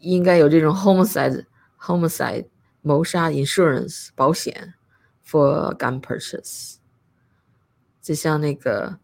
[0.01, 1.47] 应该有这种 homicide。
[1.83, 2.47] Homicide
[2.83, 4.75] 谋杀 insurance 保险
[5.27, 6.77] for gun purchase，
[8.03, 8.99] 就像那个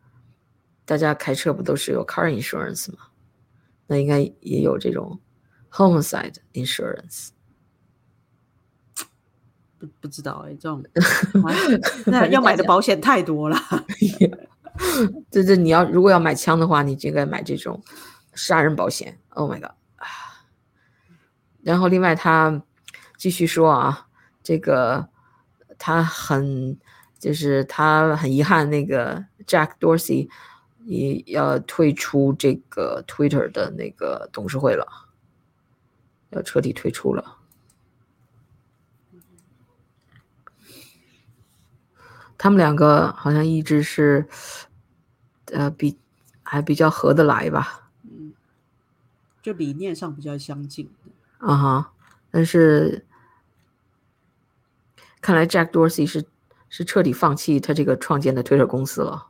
[0.84, 2.98] 大家开车不都是有 car insurance 吗？
[3.86, 5.18] 那应该也有这种
[5.70, 7.30] homicide insurance。
[9.78, 10.84] 不不知道哎，这种
[12.06, 13.56] 那要买的保险太多了。
[15.30, 17.82] 这这你要如果要买枪的话，你就应该买这种
[18.34, 19.18] 杀人保险。
[19.30, 19.72] Oh my god！
[21.62, 22.62] 然后另外他。
[23.18, 24.08] 继续说啊，
[24.42, 25.08] 这个
[25.78, 26.78] 他很
[27.18, 30.28] 就是他很遗憾，那个 Jack Dorsey
[30.84, 34.86] 也要退出这个 Twitter 的那个董事会了，
[36.28, 37.35] 要彻底退出了。
[42.38, 44.26] 他们两个好像一直是
[45.52, 45.98] 呃比
[46.42, 48.32] 还比较合得来吧，嗯，
[49.42, 50.90] 就理念上比较相近。
[51.38, 51.92] 啊哈。
[52.30, 53.06] 但是，
[55.22, 56.26] 看来 Jack Dorsey 是
[56.68, 59.28] 是彻底放弃他这个创建的 Twitter 公司了。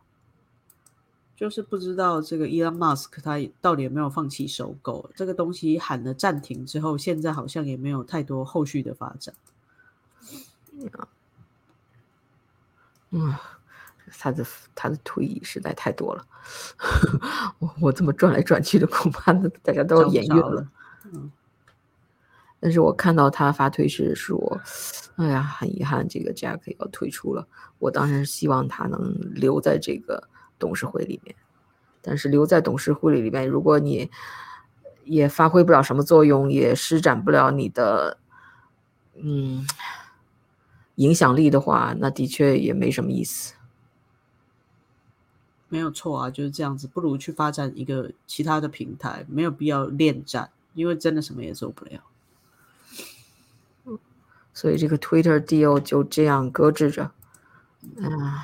[1.37, 9.35] 就是不知道这个 Elon Musk 他到底有没有放弃收购这个东西，喊了暂停之后，现在好像也没有太多后续的发展。
[13.17, 13.35] 嗯，
[14.19, 16.27] 他的他的退役实在太多了。
[17.59, 20.69] 我我这么转来转去的，恐怕大家都要眼晕了。
[21.05, 21.33] 嗯。
[22.61, 24.61] 但是我看到他发推是说，
[25.17, 27.47] 哎呀，很遗憾，这个 Jack 要退出了。
[27.79, 31.35] 我当然希望他能留在这个董事会里面。
[32.03, 34.11] 但是留在董事会里面，如果你
[35.05, 38.19] 也发挥不了什么作用，也施展不了你的
[39.15, 39.67] 嗯
[40.97, 43.55] 影响力的话，那的确也没什么意思。
[45.69, 46.87] 没有错啊，就是这样子。
[46.87, 52.01] 不如去发展一个其他的平台，没有必要恋战，因为真的什么也做不了。
[54.55, 57.11] 所以这个 Twitter deal 就这样搁置着。
[57.97, 58.39] 嗯，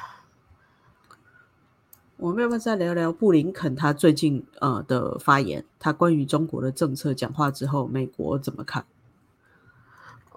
[2.19, 5.65] 我们要不要再聊聊布林肯他最近呃的发言？
[5.79, 8.85] 他关于中国的政策讲话之后，美国怎么看？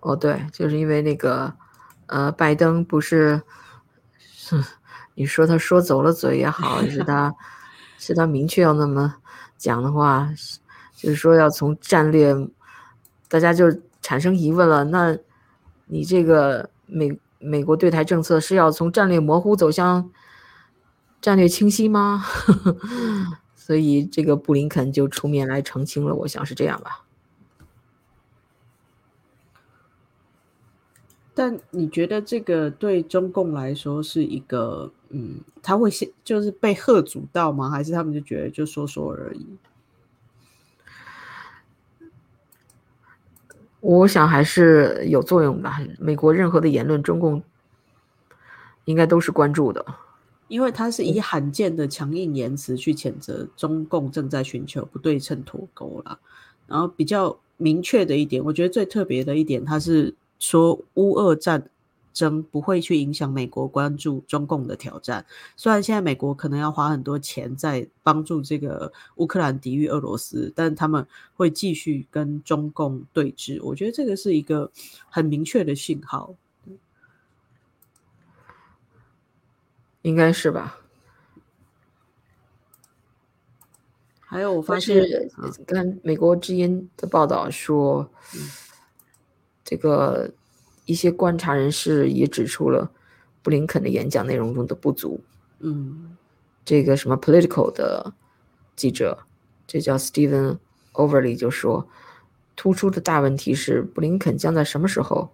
[0.02, 1.54] 哦，对，就是因为那个
[2.08, 3.42] 呃，拜登不是，
[5.16, 7.34] 你说他说走了嘴也好，是他
[7.98, 9.16] 是他明确要那么
[9.58, 10.30] 讲的话，
[10.96, 12.36] 就是说要从战略，
[13.28, 13.66] 大家就
[14.02, 15.18] 产生疑问了，那。
[15.88, 20.10] 你这个美美国对台政策是要从战略模糊走向
[21.22, 22.26] 战略清晰吗？
[23.56, 27.05] 所以这个布林肯就出面来澄清了，我想是这样吧。
[31.36, 37.70] 但你觉得这个对中共来说是一个，嗯，他会先就是被吓阻到吗？
[37.70, 39.46] 还是他们就觉得就说说而已？
[43.82, 45.70] 我想还是有作用的。
[46.00, 47.44] 美国任何的言论，中共
[48.86, 49.86] 应该都是关注的，
[50.48, 56.18] 因为他是以罕见的强硬言辞去谴责中共正在寻求不对称脱钩了。
[56.66, 60.16] 然后比较明确的一点，我觉得最特别的一点，他是
[60.46, 61.70] 说乌俄战。
[62.16, 65.26] 争不会去影响美国关注中共的挑战。
[65.58, 73.60] 虽然现在美国可能要花很多钱在帮助这个乌克兰抵御俄罗斯，但他们会继续跟中共对峙。
[73.62, 74.72] 我觉得这个是一个
[75.10, 76.34] 很明确的信号，
[80.04, 80.80] 应该是吧？
[84.22, 85.30] 还有我发但现，是
[85.68, 88.10] 看美国之音的报道说，
[89.66, 90.32] 这个
[90.86, 92.90] 一些观察人士也指出了
[93.42, 95.20] 布林肯的演讲内容中的不足。
[95.60, 96.16] 嗯
[96.64, 98.14] 这个什么 Political 的
[98.76, 99.20] 记者，
[99.68, 100.58] 这叫 Stephen
[100.94, 101.88] Overly 就说，
[102.56, 105.30] 突出的大问题是布林肯将在什么时候，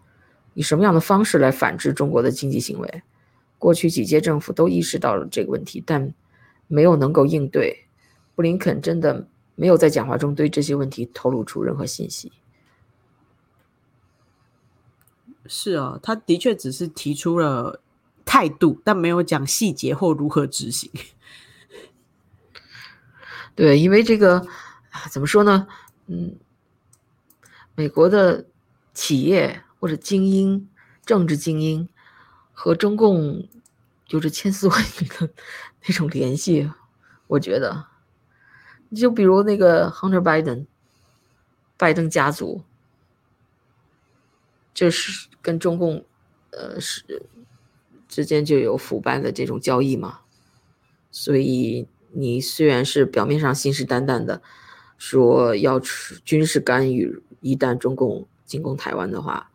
[0.54, 3.04] 以什么样的方式来反制中国的经济行为。
[3.58, 6.14] 过去几届政府都意识到了这个问题，但
[6.68, 7.86] 没有能够应对。
[8.36, 12.32] 布林肯真的没有在讲话中对这些问题透露出任何信息。
[15.48, 17.82] 是啊，他的确只是提出了
[18.24, 20.90] 态度，但没有讲细节或如何执行。
[23.56, 24.40] 对，因为这个
[24.92, 25.68] 啊怎么说呢？
[26.08, 26.36] 嗯，
[27.76, 28.46] 美国的
[28.94, 30.70] 企业或者精英、
[31.06, 31.88] 政治精英
[32.54, 33.48] 和中共
[34.08, 35.30] 有着千丝万缕的
[35.86, 36.72] 那种联系，
[37.28, 37.86] 我觉得，
[38.96, 40.66] 就比如那个 Hunter Biden，
[41.78, 42.64] 拜登家族，
[44.74, 46.04] 就是跟中共
[46.52, 47.24] 呃是
[48.08, 50.22] 之间就有腐败的这种交易嘛，
[51.10, 51.88] 所以。
[52.14, 54.42] 你虽然是表面上信誓旦旦的
[54.98, 55.80] 说要
[56.26, 59.50] 军事干预，一旦中共进攻台湾的话，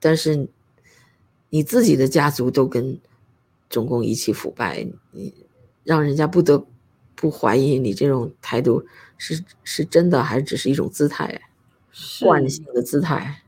[0.00, 0.48] 但是
[1.50, 2.98] 你自己的家族都跟
[3.70, 5.32] 中共一起腐败，你
[5.84, 6.66] 让人家不得
[7.14, 8.84] 不怀疑你这种态度
[9.16, 11.40] 是是真的，还是只是一种姿态，
[12.20, 13.44] 惯性的姿态。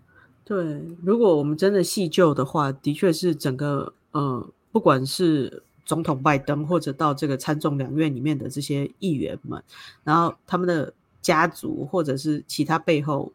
[0.51, 5.63] 对，如果我们真的细究的话，的确是整个呃，不管是。
[5.87, 9.61] 总统拜登，或者到这个参众两院里面的这些议员们，
[10.05, 13.33] 然后他们的家族或者是其他背后，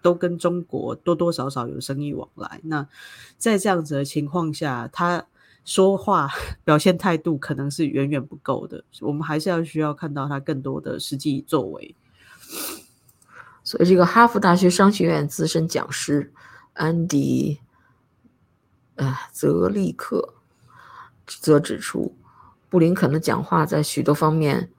[0.00, 2.60] 都跟中国多多少少有生意往来。
[2.62, 2.86] 那
[3.36, 5.26] 在这样子的情况下，他
[5.64, 6.30] 说话
[6.62, 8.84] 表现态度可能是远远不够的。
[9.00, 11.96] 我们还是要需要看到他更多的实际作为。
[13.64, 16.32] 所以，这个哈佛大学商学院资深讲师
[16.78, 17.60] 安迪，
[18.94, 20.34] 呃，泽利克。
[21.26, 22.16] 则指出，
[22.70, 24.70] 布林肯的讲话在许多方面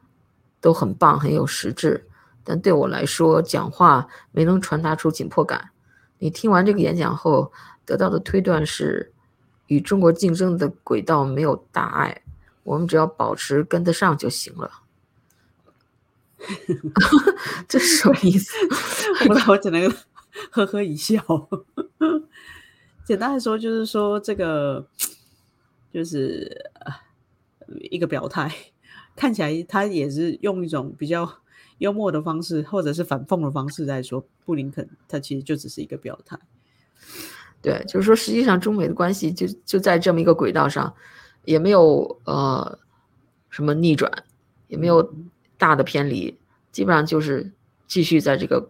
[0.60, 2.08] 都很棒，很有实质。
[2.44, 5.70] 但对我来说，讲话没能传达出紧迫感。
[6.18, 7.52] 你听完这个演讲后
[7.86, 9.14] 得到的推断是，
[9.68, 12.24] 与中国竞争的轨道没有大碍，
[12.64, 14.72] 我们只要保持跟得上就行了。
[17.70, 18.56] 这是什么意思？
[19.30, 19.94] 我我只能
[20.50, 21.24] 呵呵一笑。
[23.10, 24.88] 简单来说，就是说这个。
[25.92, 26.72] 就是
[27.90, 28.54] 一个表态，
[29.16, 31.28] 看起来他也是用一种比较
[31.80, 36.38] 幽默的方式，或者是反讽的方式在说布林肯，他其实就只是一个表态。
[37.60, 40.94] 对，就是说，实际上中美的关系就就在这么一个轨道上，
[41.44, 42.78] 也没有呃
[43.50, 44.26] 什么逆转，
[44.68, 45.12] 也没有
[45.58, 46.38] 大的偏离，
[46.72, 47.52] 基本上就是
[47.88, 48.70] 继续在这个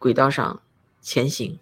[0.00, 0.60] 轨道上
[1.00, 1.56] 前行，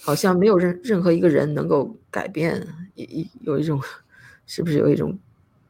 [0.00, 3.80] 好像没有任任何一个人能够改变，一有一种。
[4.50, 5.18] 是不是有一种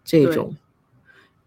[0.05, 0.57] 这种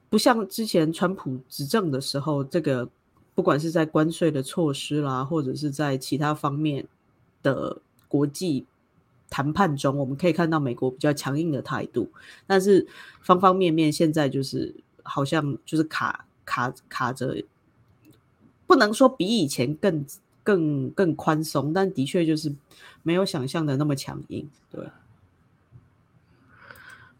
[0.09, 2.89] 不像之前川普执政的时候，这个
[3.33, 6.85] 不管是在关税的措施啦，或者是在其他方面
[7.41, 8.65] 的国际
[9.29, 12.11] 谈判中，我们可以看到美国比较强硬的态度。
[12.45, 12.85] 但是
[13.21, 17.45] 方方面面现在就是好像就是卡卡卡着，
[18.67, 20.05] 不能说比以前更
[20.51, 22.53] 更更宽松，但的确就是
[23.03, 24.85] 没有想象的那么强硬，对。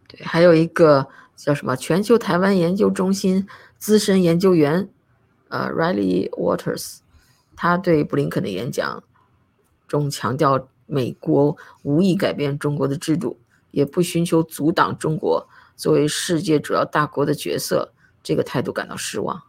[0.08, 1.08] 对，还有一个
[1.38, 4.90] 叫什么全球台湾研究中心资深研究员，
[5.48, 6.98] 呃，Riley Waters，
[7.56, 9.02] 他对布林肯的演讲
[9.88, 13.40] 中强调，美国无意改变中国的制度，
[13.72, 19.42] 也不寻求阻挡中国作为世界主要大国的角色，这个态度感到失望。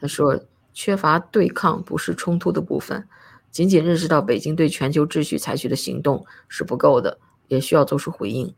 [0.00, 0.40] 他说，
[0.74, 3.08] 缺乏对抗不是冲突的部分，
[3.50, 7.18] 仅仅认识到北京对全球秩序采取的行动是不够的，
[7.48, 8.52] 也需要做出回应。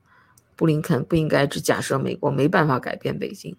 [0.56, 3.54] 布林肯不应该只假设美国没办法改变北京，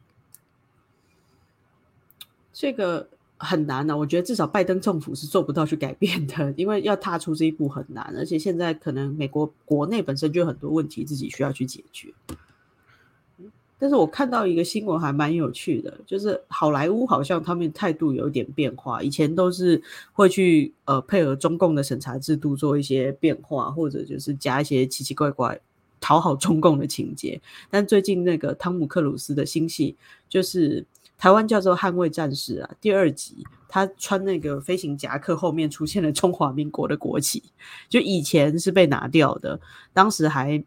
[2.52, 3.96] 这个很难呢。
[3.96, 12.12] 我觉得至少拜登政府是做不到去改变的，因为要踏出这一步很难，而且现在可能美国国内本身就有很多问题自己需要去解决。
[13.80, 19.82] 但是我看到一个新闻还蛮有趣的，就是好莱坞好像他们态度有点变化，以前都是
[20.14, 25.60] 会去呃配合中共的审查制度做一些变化，或者就是加一些奇奇怪怪。
[26.00, 29.98] 讨好中共的情节，但最近那个汤姆克鲁斯的新戏，
[30.30, 30.86] 就是
[31.18, 37.42] 台湾叫做《捍卫战士》啊，第二集，他穿那个飞行夹克，后面出现了中华民国的国旗，
[37.90, 39.60] 就以前是被拿掉的，
[39.92, 40.64] 当时还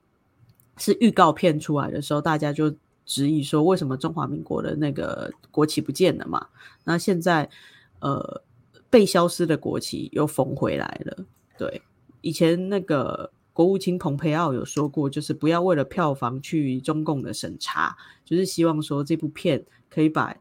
[0.79, 2.75] 是预告片出来的时候，大家就
[3.11, 6.47] 质疑说，为什么中华民国的那个国旗不见了嘛？
[6.85, 7.51] 那现在
[7.99, 8.41] 呃
[8.89, 11.25] 被消失的国旗又缝回来了。
[11.59, 11.83] 对，
[12.21, 20.37] 以前那个国务卿蓬佩奥有说过，就是不要为了票房去中共的审查，就是希望说这部片可以把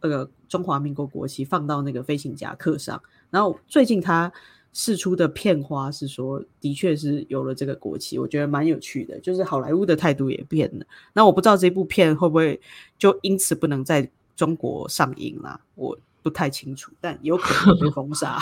[0.00, 3.02] 那个中华民国国旗放到那个飞行夹克上。
[3.28, 4.32] 然后最近他。
[4.72, 9.18] 试出的片花是说，的确是有了这个国旗，我觉得蛮有趣的。
[9.20, 10.86] 就是好莱坞的态度也变了。
[11.12, 12.60] 那我不知道这部片会不会
[12.96, 15.60] 就因此不能在中国上映啦？
[15.74, 18.38] 我不太清楚，但有可能被封杀。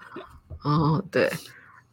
[0.62, 1.30] 哦，对。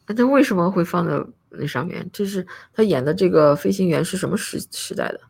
[0.07, 2.09] 那他为什么会放在那上面？
[2.11, 5.21] 就是他演的这个飞行员是什么时时代的？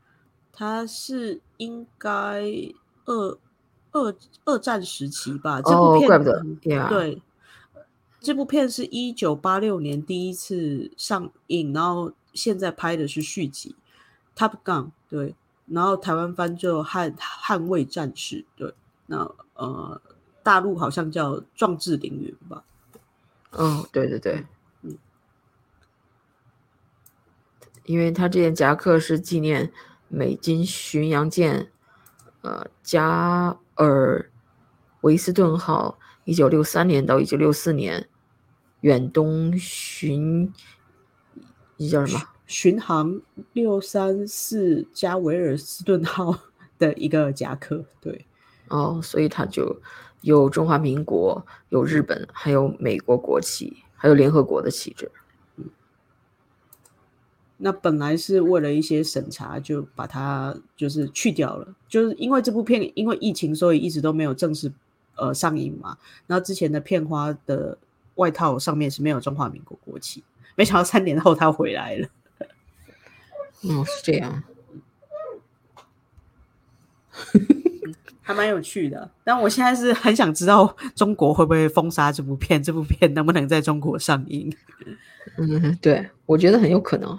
[0.52, 2.42] 他是应该
[3.04, 3.38] 二
[3.92, 5.60] 二二战时期吧？
[5.60, 6.42] 这部片怪不得，
[6.88, 7.20] 对。
[8.20, 13.74] 这部片是一九八六年第一次上映，然后现在拍的是续集
[14.38, 15.34] 《Top Gun》对，
[15.66, 18.74] 然后台湾翻就《捍捍卫战士》对，
[19.06, 19.98] 那呃
[20.42, 22.62] 大陆好像叫《壮志凌云》吧？
[23.52, 24.44] 哦，对对对，
[24.82, 24.98] 嗯，
[27.86, 29.72] 因为他这件夹克是纪念
[30.08, 31.72] 美军巡洋舰
[32.42, 34.30] 呃加尔
[35.00, 35.98] 维斯顿号。
[36.24, 38.08] 一九六三年到一九六四年，
[38.80, 40.52] 远东巡，
[41.78, 42.22] 这叫什么？
[42.46, 43.20] 巡航
[43.52, 46.38] 六三四加维尔斯顿号
[46.78, 48.26] 的一个夹克，对。
[48.68, 49.80] 哦，所以它就
[50.20, 55.10] 有中华民国，有日本，还有美国国旗，还有联合国的旗帜。
[55.56, 55.66] 嗯。
[57.58, 64.72] 那本来是为了一些审查，就把它就是去掉了，就是因为这部片因为疫情，所以一直都没有正式。
[65.16, 67.76] 呃，上映嘛，然后之前的片花的
[68.20, 70.22] 外套上面是没有中华民国国旗，
[70.54, 72.08] 没想到三年后他回来了。
[73.62, 74.42] 哦，是这样，
[78.20, 79.10] 还蛮有趣的。
[79.24, 84.54] 但我现在是很想知道中国会不会封杀这部片，这部片能不能在中国上映？
[85.38, 87.18] 嗯，对，我觉得很有可能，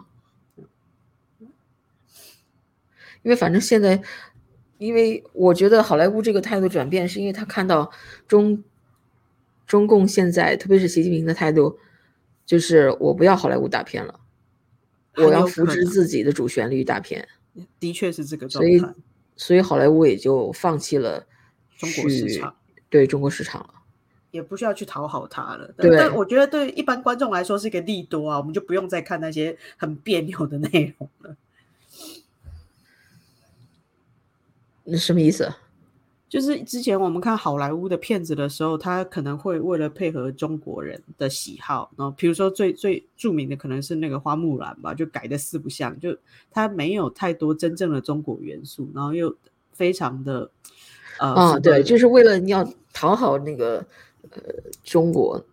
[3.23, 4.01] 因为反正现在。
[4.81, 7.91] 因为我觉得好莱坞这个态度转变，是因为他看到
[8.27, 8.63] 中
[9.71, 11.79] 中共现在，特别是习近平的态度，
[12.45, 14.19] 就是我不要好莱坞大片了，
[15.15, 17.25] 我要扶持自己的主旋律大片。
[17.79, 18.93] 的确是这个状态，所以
[19.37, 21.25] 所以好莱坞也就放弃了
[21.77, 22.53] 中国市场，
[22.89, 23.75] 对中国市场了，
[24.31, 25.73] 也不需要去讨好他了。
[25.77, 31.37] 但我觉得对一般观众来说是一个利多啊，我们就不用再看那些很别扭的内容了。
[34.83, 35.49] 那什么意思？
[36.31, 46.17] 就是之前我们看好莱坞的片子的时候，他可能会为了配合中国人的喜好，然后比如说最最著名的可能是那个花木兰吧，就改的四不像，就
[46.49, 49.35] 他没有太多真正的中国元素，然后又
[49.73, 50.49] 非常的
[51.19, 53.85] 呃，对，就是为了你要讨好那个
[54.29, 54.41] 呃
[54.85, 55.43] 中国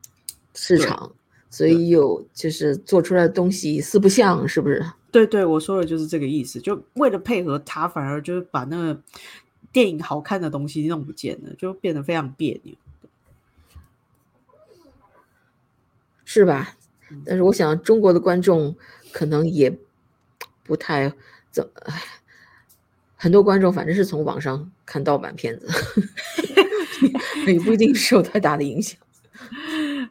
[0.54, 1.10] 市场，
[1.50, 4.80] 所以有就是做出来的东西四不像，是不是？
[5.10, 9.00] 对对，我说的就是这个意思，就为了配合他，反而就是把那个
[9.72, 12.74] 电影好看的东西弄不见了，就变得非常别扭，
[16.24, 16.76] 是吧？
[17.24, 18.76] 但是我想中国的观众
[19.12, 19.78] 可能也
[20.62, 21.12] 不太
[21.50, 21.72] 怎么，
[23.16, 25.68] 很多观众反正是从网上看盗版片子，
[27.46, 28.98] 也不一定受太大的影响，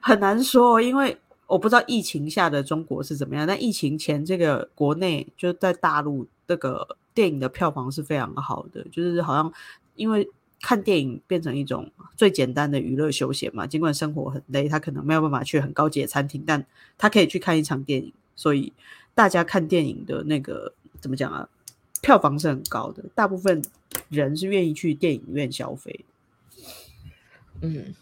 [0.01, 1.17] 很难说，因为。
[1.47, 9.51] 我不知道疫情下的中国是怎么样，但疫情前这个国内就在大陆这个电影的票房是非常好的，就是好像
[9.95, 10.29] 因为
[10.61, 16.63] 看电影变成一种最简单的娱乐休闲嘛，尽管生活很累，他可能没有办法去很高级的餐厅，但
[16.95, 18.71] 他可以去看一场电影，所以
[19.15, 21.49] 大家看电影的那个怎么讲啊，
[22.03, 23.63] 票房是很高的，大部分
[24.09, 26.05] 人是愿意去电影院消费，
[27.61, 27.95] 嗯。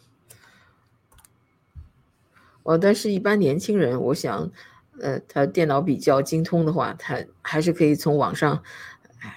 [2.63, 4.51] 哦，但是，一般年轻人，我想，
[4.99, 8.63] 呃，他电脑比较精通的话，他还是可以从网上，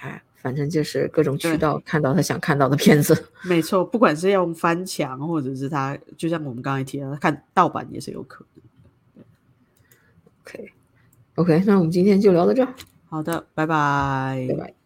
[0.00, 3.26] 哎，反正就是各种渠道看到他想看到的片子。
[3.44, 9.24] 没错，不管是用翻墙，或者是他，就像我们刚才提到，看盗版也是有可能。
[10.44, 12.74] OK，OK，那我们今天就聊到这儿。
[13.10, 14.46] 好的，拜拜。
[14.48, 14.77] 拜拜。